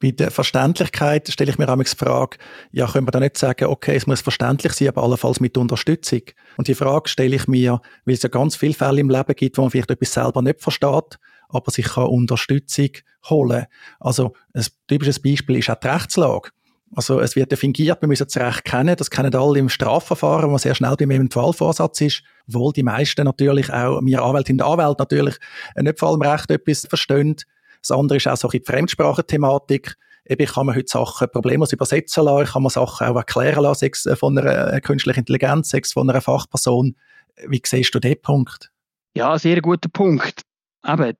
Bei 0.00 0.12
der 0.12 0.30
Verständlichkeit 0.30 1.28
stelle 1.28 1.50
ich 1.50 1.58
mir 1.58 1.68
auch 1.68 1.76
die 1.76 1.84
Frage, 1.84 2.38
ja, 2.72 2.86
können 2.86 3.06
wir 3.06 3.10
da 3.12 3.20
nicht 3.20 3.36
sagen, 3.36 3.66
okay, 3.66 3.96
es 3.96 4.06
muss 4.06 4.22
verständlich 4.22 4.72
sein, 4.72 4.88
aber 4.88 5.02
allenfalls 5.02 5.40
mit 5.40 5.58
Unterstützung? 5.58 6.22
Und 6.56 6.68
die 6.68 6.74
Frage 6.74 7.08
stelle 7.10 7.36
ich 7.36 7.46
mir, 7.48 7.82
weil 8.06 8.14
es 8.14 8.22
ja 8.22 8.30
ganz 8.30 8.56
viele 8.56 8.72
Fälle 8.72 9.00
im 9.00 9.10
Leben 9.10 9.36
gibt, 9.36 9.58
wo 9.58 9.62
man 9.62 9.70
vielleicht 9.70 9.90
etwas 9.90 10.14
selber 10.14 10.40
nicht 10.40 10.62
versteht, 10.62 11.18
aber 11.50 11.70
sich 11.70 11.84
kann 11.84 12.06
Unterstützung 12.06 12.90
holen. 13.28 13.66
Also, 13.98 14.32
ein 14.54 14.64
typisches 14.88 15.20
Beispiel 15.20 15.58
ist 15.58 15.68
auch 15.68 15.78
die 15.78 15.88
Rechtslage. 15.88 16.48
Also 16.94 17.20
es 17.20 17.36
wird 17.36 17.52
ja 17.52 17.56
fingiert, 17.56 18.02
wir 18.02 18.08
müssen 18.08 18.26
das 18.26 18.36
Recht 18.36 18.64
kennen. 18.64 18.96
Das 18.96 19.10
kennen 19.10 19.34
alle 19.34 19.58
im 19.58 19.68
Strafverfahren, 19.68 20.50
wo 20.50 20.58
sehr 20.58 20.74
schnell 20.74 20.96
beim 20.96 21.12
Eventualvorsatz 21.12 22.00
ist. 22.00 22.22
Obwohl 22.48 22.72
die 22.72 22.82
meisten 22.82 23.24
natürlich 23.24 23.72
auch, 23.72 24.00
wir 24.02 24.22
Anwältinnen 24.22 24.60
und 24.60 24.72
Anwälte 24.72 25.02
natürlich 25.02 25.36
nicht 25.76 25.98
vor 26.00 26.10
allem 26.10 26.22
Recht 26.22 26.50
etwas 26.50 26.86
verstehen. 26.88 27.36
Das 27.80 27.92
andere 27.92 28.16
ist 28.16 28.26
auch 28.26 28.36
so 28.36 28.48
die 28.48 28.60
Fremdsprachenthematik. 28.60 29.96
Eben, 30.26 30.46
kann 30.46 30.66
mir 30.66 30.74
heute 30.74 30.88
Sachen 30.88 31.28
problemlos 31.30 31.72
übersetzen 31.72 32.24
lassen, 32.24 32.52
kann 32.52 32.62
mir 32.62 32.70
Sachen 32.70 33.06
auch 33.06 33.16
erklären 33.16 33.62
lassen, 33.62 33.80
sechs 33.80 34.08
von 34.14 34.36
einer 34.36 34.72
äh, 34.72 34.80
künstlichen 34.80 35.20
Intelligenz, 35.20 35.70
sechs 35.70 35.92
von 35.92 36.10
einer 36.10 36.20
Fachperson. 36.20 36.94
Wie 37.48 37.62
siehst 37.64 37.94
du 37.94 38.00
den 38.00 38.20
Punkt? 38.20 38.70
Ja, 39.14 39.38
sehr 39.38 39.60
guter 39.60 39.88
Punkt. 39.88 40.42
Aber 40.82 41.12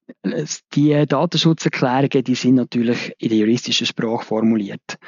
die 0.74 1.06
Datenschutzerklärungen, 1.06 2.24
die 2.24 2.34
sind 2.34 2.54
natürlich 2.54 3.12
in 3.18 3.28
der 3.28 3.38
juristischen 3.38 3.86
Sprache 3.86 4.24
formuliert. 4.24 4.98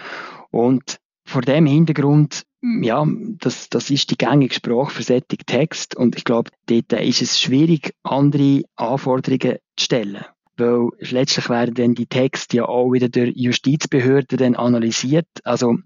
Und 0.51 0.99
vor 1.25 1.43
dem 1.43 1.67
Hintergrund, 1.67 2.45
ja, 2.61 3.05
das, 3.39 3.69
das 3.71 3.91
ist 3.91 4.11
die 4.11 4.19
gängige 4.19 4.55
Sprache 4.55 4.91
für 4.91 5.03
solche 5.03 5.39
Text. 5.47 5.97
Und 5.97 6.17
ich 6.17 6.25
glaube, 6.25 6.51
dort 6.67 6.93
ist 6.93 7.23
es 7.23 7.41
schwierig, 7.41 7.95
andere 8.03 8.63
Anforderungen 8.77 9.59
zu 9.77 9.85
stellen. 9.85 10.25
Weil 10.57 10.91
letztlich 10.99 11.49
werden 11.49 11.75
dann 11.75 11.95
die 11.95 12.07
Texte 12.07 12.59
ja 12.59 12.67
auch 12.67 12.93
wieder 12.93 13.09
durch 13.09 13.33
Justizbehörden 13.35 14.39
dann 14.39 14.55
analysiert. 14.55 15.27
Also, 15.45 15.79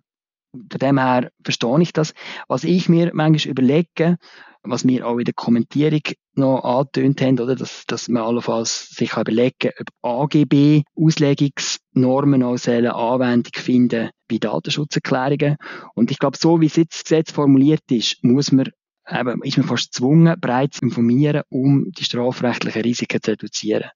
von 0.53 0.79
dem 0.81 0.99
her 0.99 1.31
verstehe 1.45 1.81
ich 1.83 1.93
das. 1.93 2.15
Was 2.49 2.65
ich 2.65 2.89
mir 2.89 3.11
manchmal 3.15 3.53
überlege, 3.53 4.17
was 4.69 4.87
wir 4.87 5.07
auch 5.07 5.19
in 5.19 5.25
der 5.25 5.35
Kommentierung 5.35 6.03
noch 6.35 6.63
angetönt 6.65 7.21
haben, 7.23 7.41
oder, 7.41 7.57
dass, 7.57 7.85
dass 7.87 8.09
man 8.09 8.23
allenfalls 8.23 8.89
sich 8.91 9.17
überlegen 9.17 9.71
ob 9.81 9.89
AGB 10.03 10.83
Auslegungsnormen 10.95 12.43
auch 12.43 12.57
Anwendung 12.95 13.53
finden 13.57 14.11
bei 14.29 14.39
Datenschutzerklärungen. 14.39 15.57
Und 15.95 16.11
ich 16.11 16.19
glaube, 16.19 16.37
so 16.37 16.61
wie 16.61 16.67
es 16.67 16.77
jetzt 16.77 16.95
das 16.95 17.05
Gesetz 17.05 17.33
formuliert 17.33 17.83
ist, 17.91 18.23
muss 18.23 18.53
man 18.53 18.71
eben, 19.11 19.43
ist 19.43 19.57
man 19.57 19.67
fast 19.67 19.93
gezwungen, 19.93 20.39
breit 20.41 20.75
zu 20.75 20.83
informieren, 20.83 21.43
um 21.49 21.91
die 21.93 22.05
strafrechtlichen 22.05 22.83
Risiken 22.83 23.23
zu 23.23 23.33
reduzieren. 23.33 23.91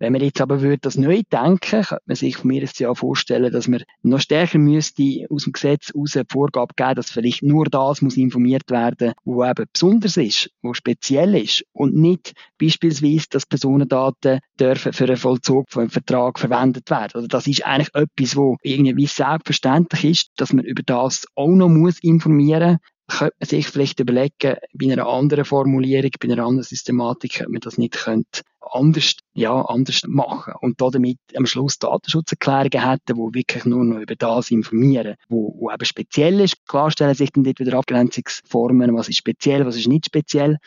Wenn 0.00 0.14
man 0.14 0.22
jetzt 0.22 0.40
aber 0.40 0.62
würde 0.62 0.78
das 0.78 0.96
neu 0.96 1.20
denken, 1.30 1.58
könnte 1.82 1.98
man 2.06 2.16
sich 2.16 2.38
von 2.38 2.48
mir 2.48 2.62
jetzt 2.62 2.80
ja 2.80 2.94
vorstellen, 2.94 3.52
dass 3.52 3.68
man 3.68 3.82
noch 4.02 4.18
stärker 4.18 4.58
müsste 4.58 5.26
aus 5.28 5.44
dem 5.44 5.52
Gesetz 5.52 5.88
heraus 5.92 6.16
eine 6.16 6.24
Vorgabe 6.26 6.72
geben, 6.74 6.94
dass 6.94 7.10
vielleicht 7.10 7.42
nur 7.42 7.66
das 7.66 8.00
muss 8.00 8.16
informiert 8.16 8.70
werden, 8.70 9.12
wo 9.24 9.44
eben 9.44 9.66
besonders 9.70 10.16
ist, 10.16 10.50
wo 10.62 10.72
speziell 10.72 11.34
ist 11.34 11.64
und 11.72 11.94
nicht 11.94 12.32
beispielsweise, 12.58 13.26
dass 13.28 13.44
Personendaten 13.44 14.40
dürfen 14.58 14.94
für 14.94 15.04
einen 15.04 15.18
Vollzug 15.18 15.70
von 15.70 15.82
einem 15.82 15.90
Vertrag 15.90 16.38
verwendet 16.38 16.90
werden. 16.90 17.18
Oder 17.18 17.28
das 17.28 17.46
ist 17.46 17.66
eigentlich 17.66 17.94
etwas, 17.94 18.36
wo 18.36 18.56
irgendwie 18.62 19.06
selbstverständlich 19.06 20.04
ist, 20.04 20.30
dass 20.36 20.54
man 20.54 20.64
über 20.64 20.82
das 20.82 21.26
auch 21.34 21.48
noch 21.48 21.68
muss 21.68 22.02
informieren 22.02 22.78
könnte 23.10 23.36
man 23.40 23.48
sich 23.48 23.68
vielleicht 23.68 24.00
überlegen, 24.00 24.56
bei 24.72 24.92
einer 24.92 25.06
anderen 25.06 25.44
Formulierung, 25.44 26.10
bei 26.20 26.32
einer 26.32 26.44
anderen 26.44 26.64
Systematik, 26.64 27.34
könnte 27.34 27.52
man 27.52 27.60
das 27.60 27.78
nicht 27.78 27.94
könnte 27.94 28.42
anders, 28.72 29.16
ja, 29.34 29.60
anders 29.62 30.02
machen. 30.06 30.54
Und 30.60 30.80
damit 30.80 31.18
am 31.34 31.46
Schluss 31.46 31.78
Datenschutzerklärungen 31.78 32.88
hätten, 32.88 33.16
wo 33.16 33.32
wirklich 33.32 33.64
nur 33.64 33.84
noch 33.84 34.00
über 34.00 34.14
das 34.14 34.50
informieren, 34.50 35.16
wo, 35.28 35.54
wo 35.58 35.70
eben 35.70 35.84
speziell 35.84 36.40
ist. 36.40 36.66
Klar 36.66 36.90
stellen 36.90 37.14
sich 37.14 37.32
dann 37.32 37.44
dort 37.44 37.60
wieder 37.60 37.78
Abgrenzungsformen, 37.78 38.94
was 38.94 39.08
ist 39.08 39.18
speziell, 39.18 39.66
was 39.66 39.76
ist 39.76 39.88
nicht 39.88 40.06
speziell. 40.06 40.58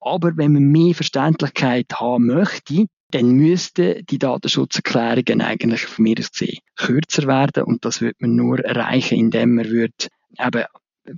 Aber 0.00 0.36
wenn 0.36 0.52
man 0.52 0.64
mehr 0.64 0.94
Verständlichkeit 0.94 1.86
haben 1.94 2.26
möchte, 2.26 2.86
dann 3.12 3.32
müssten 3.32 4.04
die 4.06 4.18
Datenschutzerklärungen 4.18 5.42
eigentlich 5.42 5.82
von 5.82 6.02
mir 6.04 6.16
aus 6.18 6.32
gesehen 6.32 6.58
kürzer 6.76 7.26
werden 7.26 7.64
und 7.64 7.84
das 7.84 8.00
würde 8.00 8.16
man 8.20 8.34
nur 8.34 8.60
erreichen, 8.60 9.18
indem 9.18 9.56
man 9.56 9.68
würde 9.68 9.92
eben 10.38 10.64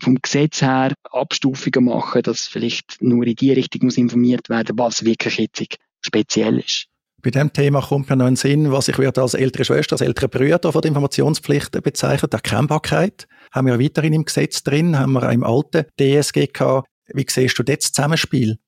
vom 0.02 0.16
Gesetz 0.16 0.62
her 0.62 0.94
Abstufungen 1.10 1.84
machen, 1.84 2.22
dass 2.22 2.46
vielleicht 2.46 3.00
nur 3.00 3.26
in 3.26 3.36
die 3.36 3.52
Richtung 3.52 3.84
muss 3.84 3.98
informiert 3.98 4.48
werden, 4.48 4.78
was 4.78 5.04
wirklich 5.04 5.38
jetzt 5.38 5.76
speziell 6.00 6.58
ist. 6.58 6.86
Bei 7.22 7.30
dem 7.30 7.52
Thema 7.52 7.80
kommt 7.80 8.10
mir 8.10 8.16
noch 8.16 8.26
ein 8.26 8.36
Sinn, 8.36 8.70
was 8.70 8.88
ich 8.88 8.98
würde 8.98 9.22
als 9.22 9.32
ältere 9.32 9.64
Schwester, 9.64 9.94
als 9.94 10.02
ältere 10.02 10.28
Brüder 10.28 10.70
von 10.72 10.82
der 10.82 10.90
Informationspflicht 10.90 11.82
bezeichnen, 11.82 12.28
die 12.30 12.36
Erkennbarkeit. 12.36 13.26
Haben 13.50 13.68
wir 13.68 13.80
weiterhin 13.80 14.12
im 14.12 14.24
Gesetz 14.26 14.62
drin, 14.62 14.98
haben 14.98 15.12
wir 15.12 15.26
auch 15.26 15.32
im 15.32 15.42
alten 15.42 15.86
DSG 15.98 16.48
gehabt. 16.52 16.86
Wie 17.06 17.24
siehst 17.26 17.58
du 17.58 17.62
das 17.62 17.92
Zusammenspiel? 17.92 18.58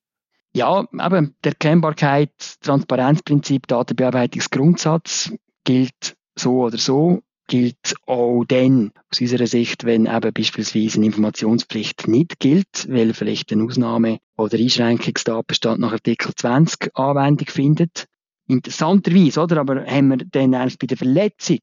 Ja, 0.55 0.81
eben, 0.81 1.35
der 1.43 1.51
Erkennbarkeit, 1.51 2.31
Transparenzprinzip, 2.61 3.67
Datenbearbeitungsgrundsatz 3.67 5.33
gilt 5.63 6.15
so 6.35 6.63
oder 6.63 6.79
so 6.79 7.21
gilt 7.47 7.95
auch 8.05 8.43
dann 8.45 8.91
aus 9.11 9.21
unserer 9.21 9.47
Sicht, 9.47 9.85
wenn 9.85 10.05
eben 10.05 10.33
beispielsweise 10.33 10.97
eine 10.97 11.07
Informationspflicht 11.07 12.07
nicht 12.07 12.39
gilt, 12.39 12.87
weil 12.89 13.13
vielleicht 13.13 13.51
eine 13.51 13.63
Ausnahme 13.63 14.19
oder 14.37 14.57
Einschränkungstatbestand 14.57 15.79
nach 15.79 15.93
Artikel 15.93 16.33
20 16.35 16.95
Anwendung 16.95 17.47
findet. 17.47 18.05
Interessanterweise, 18.47 19.41
oder? 19.41 19.57
Aber 19.57 19.85
haben 19.85 20.09
wir 20.09 20.17
dann 20.17 20.53
erst 20.53 20.79
bei 20.79 20.87
der 20.87 20.97
Verletzung 20.97 21.59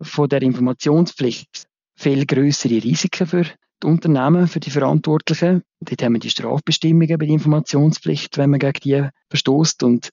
von 0.00 0.28
der 0.28 0.42
Informationspflicht 0.42 1.66
viel 1.96 2.26
größere 2.26 2.82
Risiken 2.82 3.26
für 3.26 3.44
die 3.82 3.86
Unternehmen, 3.86 4.46
für 4.46 4.60
die 4.60 4.70
Verantwortlichen. 4.70 5.62
Dort 5.80 6.02
haben 6.02 6.12
wir 6.14 6.20
die 6.20 6.30
Strafbestimmungen 6.30 7.18
bei 7.18 7.26
der 7.26 7.34
Informationspflicht, 7.34 8.36
wenn 8.38 8.50
man 8.50 8.60
gegen 8.60 8.80
die 8.84 9.08
verstoßt 9.28 9.82
und 9.82 10.10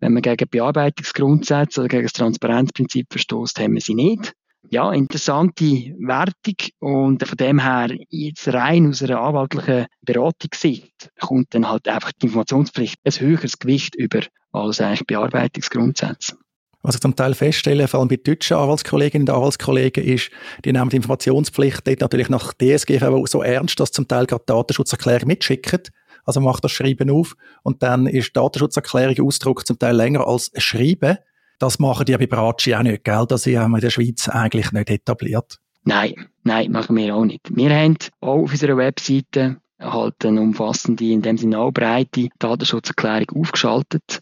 wenn 0.00 0.12
man 0.12 0.22
gegen 0.22 0.48
Bearbeitungsgrundsätze 0.48 1.80
oder 1.80 1.88
gegen 1.88 2.02
das 2.02 2.12
Transparenzprinzip 2.12 3.06
verstoßt, 3.10 3.58
haben 3.58 3.74
wir 3.74 3.80
sie 3.80 3.94
nicht 3.94 4.34
ja, 4.70 4.92
interessante 4.92 5.64
Wertung 5.98 6.56
und 6.80 7.26
von 7.26 7.36
dem 7.36 7.60
her 7.60 7.88
jetzt 8.10 8.48
rein 8.48 8.88
aus 8.88 9.02
einer 9.02 9.20
anwaltlichen 9.20 9.86
Beratungssicht 10.02 11.10
kommt 11.20 11.54
dann 11.54 11.68
halt 11.68 11.86
einfach 11.88 12.12
die 12.12 12.26
Informationspflicht 12.26 12.98
ein 13.04 13.12
höheres 13.20 13.58
Gewicht 13.58 13.94
über 13.94 14.20
als 14.52 14.80
eigentlich 14.80 15.06
Bearbeitungsgrundsätze. 15.06 16.36
Was 16.82 16.96
ich 16.96 17.00
zum 17.00 17.16
Teil 17.16 17.32
feststelle, 17.32 17.88
vor 17.88 18.00
allem 18.00 18.10
bei 18.10 18.16
deutschen 18.16 18.58
Anwaltskolleginnen 18.58 19.26
und 19.26 19.34
Anwaltskollegen, 19.34 20.04
ist, 20.04 20.30
die 20.66 20.72
nehmen 20.72 20.90
die 20.90 20.96
Informationspflicht 20.96 21.86
dort 21.86 22.02
natürlich 22.02 22.28
nach 22.28 22.52
DSGV 22.52 23.26
so 23.26 23.42
ernst, 23.42 23.80
dass 23.80 23.90
zum 23.90 24.06
Teil 24.06 24.26
gerade 24.26 24.44
Datenschutzerklärung 24.46 25.28
mitschicken. 25.28 25.80
Also 26.26 26.40
macht 26.40 26.62
das 26.62 26.72
Schreiben 26.72 27.10
auf 27.10 27.36
und 27.62 27.82
dann 27.82 28.06
ist 28.06 28.36
Datenschutzerklärung 28.36 29.26
Ausdruck 29.26 29.66
zum 29.66 29.78
Teil 29.78 29.96
länger 29.96 30.26
als 30.26 30.50
Schreiben. 30.58 31.16
Das 31.58 31.78
machen 31.78 32.06
die 32.06 32.16
bei 32.16 32.26
Bratschi 32.26 32.74
auch 32.74 32.82
nicht, 32.82 33.04
gell? 33.04 33.24
Das 33.28 33.46
haben 33.46 33.70
wir 33.72 33.78
in 33.78 33.80
der 33.80 33.90
Schweiz 33.90 34.28
eigentlich 34.28 34.72
nicht 34.72 34.90
etabliert. 34.90 35.58
Nein, 35.84 36.28
nein, 36.42 36.72
machen 36.72 36.96
wir 36.96 37.14
auch 37.14 37.24
nicht. 37.24 37.54
Wir 37.54 37.70
haben 37.74 37.96
auch 38.20 38.42
auf 38.42 38.52
unserer 38.52 38.76
Webseite 38.76 39.60
halt 39.78 40.24
eine 40.24 40.40
umfassende, 40.40 41.04
in 41.04 41.22
dem 41.22 41.36
Sinne 41.36 41.58
auch 41.58 41.72
breite 41.72 42.28
Datenschutzerklärung 42.38 43.42
aufgeschaltet 43.42 44.20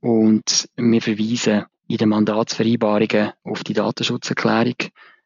und 0.00 0.68
wir 0.76 1.02
verweisen 1.02 1.64
in 1.88 1.96
den 1.96 2.10
Mandatsvereinbarungen 2.10 3.32
auf 3.44 3.64
die 3.64 3.72
Datenschutzerklärung 3.72 4.74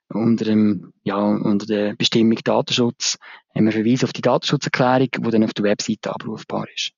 unter, 0.08 0.44
dem, 0.44 0.92
ja, 1.02 1.16
unter 1.16 1.66
der 1.66 1.94
Bestimmung 1.94 2.38
Datenschutz 2.44 3.18
haben 3.54 3.64
wir 3.64 3.72
Verweis 3.72 4.04
auf 4.04 4.12
die 4.12 4.20
Datenschutzerklärung, 4.20 5.08
die 5.10 5.30
dann 5.30 5.44
auf 5.44 5.54
der 5.54 5.64
Webseite 5.64 6.14
abrufbar 6.14 6.66
ist. 6.74 6.92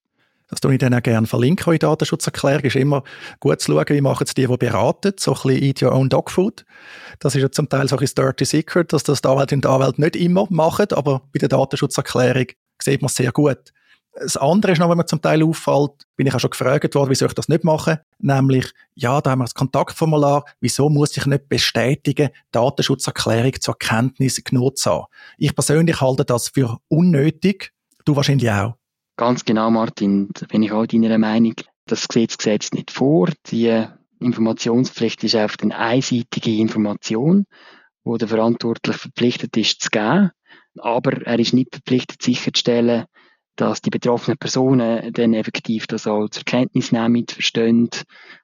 Das 0.54 0.61
tue 0.61 0.75
ich 0.75 0.78
dann 0.78 0.94
auch 0.94 1.02
gerne 1.02 1.26
verlinken 1.26 1.73
in 1.73 1.80
Datenschutzerklärung. 1.80 2.62
Ist 2.62 2.76
immer 2.76 3.02
gut 3.40 3.61
zu 3.61 3.73
schauen, 3.73 3.88
wie 3.88 4.00
machen 4.00 4.25
es 4.25 4.34
die, 4.34 4.46
die 4.46 4.56
beraten, 4.56 5.14
so 5.18 5.32
ein 5.32 5.42
bisschen 5.42 5.62
Eat 5.64 5.82
Your 5.82 5.92
Own 5.92 6.08
Dog 6.08 6.30
Food. 6.30 6.64
Das 7.18 7.34
ist 7.34 7.42
ja 7.42 7.50
zum 7.50 7.68
Teil 7.68 7.88
so 7.88 7.96
ein 7.96 8.08
Dirty 8.16 8.44
Secret, 8.44 8.92
dass 8.92 9.02
das 9.02 9.20
die 9.20 9.28
Anwältinnen 9.28 9.64
und 9.64 9.70
Anwälte 9.70 10.00
nicht 10.00 10.14
immer 10.14 10.46
machen, 10.50 10.87
aber 10.92 11.23
bei 11.32 11.40
der 11.40 11.49
Datenschutzerklärung 11.49 12.46
sieht 12.80 13.02
man 13.02 13.08
es 13.08 13.16
sehr 13.16 13.32
gut. 13.32 13.73
Das 14.12 14.37
andere 14.37 14.70
ist 14.70 14.78
noch, 14.78 14.88
wenn 14.88 14.96
man 14.96 15.08
zum 15.08 15.20
Teil 15.20 15.42
auffällt, 15.42 16.06
bin 16.14 16.28
ich 16.28 16.34
auch 16.37 16.38
schon 16.38 16.50
gefragt 16.50 16.94
worden, 16.94 17.11
wieso 17.11 17.26
ich 17.26 17.32
das 17.32 17.49
nicht 17.49 17.64
mache, 17.64 18.02
nämlich, 18.20 18.70
ja, 18.94 19.20
da 19.20 19.32
haben 19.32 19.40
wir 19.40 19.46
das 19.46 19.54
Kontaktformular, 19.54 20.44
wieso 20.61 20.88
muss 20.88 21.16
ich 21.16 21.26
nicht 21.26 21.49
bestätigen, 21.49 22.30
Datenschutzerklärung 22.52 23.61
zur 23.61 23.76
Kenntnis 23.76 24.40
genutzt 24.44 24.87
haben. 24.87 25.06
Ich 25.37 25.52
persönlich 25.52 26.00
halte 26.00 26.25
das 26.25 26.50
für 26.50 26.78
unnötig, 26.87 27.73
du 28.04 28.14
wahrscheinlich 28.14 28.52
auch. 28.52 28.76
Ganz 29.16 29.44
genau, 29.44 29.71
Martin, 29.71 30.30
bin 30.49 30.64
ich 30.64 30.73
auch 30.73 30.87
deiner 30.87 31.18
Meinung. 31.18 31.54
Das 31.87 32.09
Gesetz 32.09 32.42
sieht 32.42 32.75
nicht 32.75 32.90
vor. 32.90 33.28
Die 33.47 33.87
Informationspflicht 34.18 35.23
ist 35.23 35.37
einfach 35.37 35.59
eine 35.62 35.78
einseitige 35.78 36.56
Information, 36.56 37.47
wo 38.02 38.16
der 38.16 38.26
Verantwortliche 38.26 38.99
verpflichtet 38.99 39.56
ist 39.56 39.83
zu 39.83 39.90
geben. 39.90 40.30
Aber 40.78 41.12
er 41.25 41.38
ist 41.38 41.54
nicht 41.54 41.75
verpflichtet 41.76 42.23
sicherzustellen, 42.23 43.04
dass 43.54 43.80
die 43.80 43.90
betroffenen 43.90 44.37
Personen 44.37 45.12
dann 45.12 45.35
effektiv 45.35 45.87
das 45.87 46.09
auch 46.09 46.28
zur 46.28 46.42
Kenntnis 46.42 46.90
nehmen, 46.90 47.25
verstehen 47.28 47.90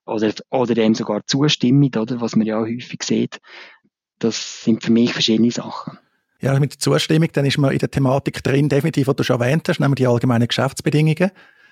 oder, 0.07 0.33
oder 0.51 0.75
dem 0.75 0.95
sogar 0.95 1.27
zustimmen, 1.27 1.91
oder, 1.97 2.21
was 2.21 2.37
man 2.37 2.47
ja 2.47 2.59
auch 2.59 2.67
häufig 2.67 3.03
sieht. 3.03 3.41
Das 4.21 4.63
sind 4.63 4.85
für 4.85 4.93
mich 4.93 5.13
verschiedene 5.13 5.51
Sachen. 5.51 5.99
Ja, 6.43 6.59
mit 6.59 6.73
der 6.73 6.79
Zustimmung, 6.79 7.29
dann 7.33 7.45
ist 7.45 7.59
man 7.59 7.71
in 7.71 7.79
der 7.79 7.91
Thematik 7.91 8.43
drin, 8.43 8.71
definitiv, 8.71 9.09
was 9.09 9.17
du 9.17 9.23
schon 9.23 9.41
erwähnt 9.41 9.69
hast, 9.69 9.79
nämlich 9.79 9.97
die 9.97 10.07
allgemeinen 10.07 10.49
Geschäftsbedingungen. 10.49 11.31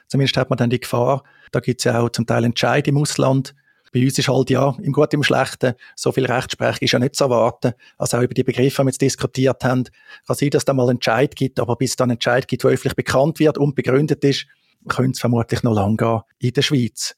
Zumindest 0.09 0.37
hat 0.37 0.51
man 0.51 0.59
dann 0.59 0.69
die 0.69 0.81
Gefahr, 0.81 1.25
da 1.53 1.61
gibt 1.61 1.81
es 1.81 1.85
ja 1.85 1.99
auch 1.99 2.11
zum 2.11 2.27
Teil 2.27 2.45
Entscheid 2.45 2.87
im 2.87 2.99
Ausland. 2.99 3.55
Bei 3.95 4.03
uns 4.03 4.19
ist 4.19 4.29
halt 4.29 4.51
ja, 4.51 4.77
im 4.83 4.93
Guten, 4.93 5.17
im 5.17 5.23
Schlechten, 5.23 5.73
so 5.97 6.13
viel 6.13 6.27
Rechtsprechung 6.27 6.81
ist 6.83 6.93
ja 6.93 6.99
nicht 6.99 7.17
zu 7.17 7.25
erwarten. 7.25 7.73
Also 7.97 8.19
auch 8.19 8.23
über 8.23 8.35
die 8.35 8.45
Begriffe, 8.45 8.83
die 8.83 8.87
wir 8.87 8.91
jetzt 8.91 9.01
diskutiert 9.01 9.65
haben, 9.65 9.85
kann 10.27 10.37
sein, 10.37 10.51
dass 10.51 10.67
da 10.67 10.75
mal 10.75 10.91
Entscheid 10.91 11.35
gibt, 11.35 11.59
aber 11.61 11.77
bis 11.77 11.91
es 11.91 11.97
dann 11.97 12.11
Entscheid 12.11 12.47
gibt, 12.47 12.65
der 12.65 12.71
öffentlich 12.71 12.95
bekannt 12.95 13.39
wird 13.39 13.57
und 13.57 13.75
begründet 13.75 14.23
ist, 14.23 14.47
könnte 14.87 15.13
es 15.13 15.21
vermutlich 15.21 15.63
noch 15.63 15.75
lange 15.75 15.97
gehen 15.97 16.21
in 16.41 16.53
der 16.53 16.63
Schweiz. 16.63 17.17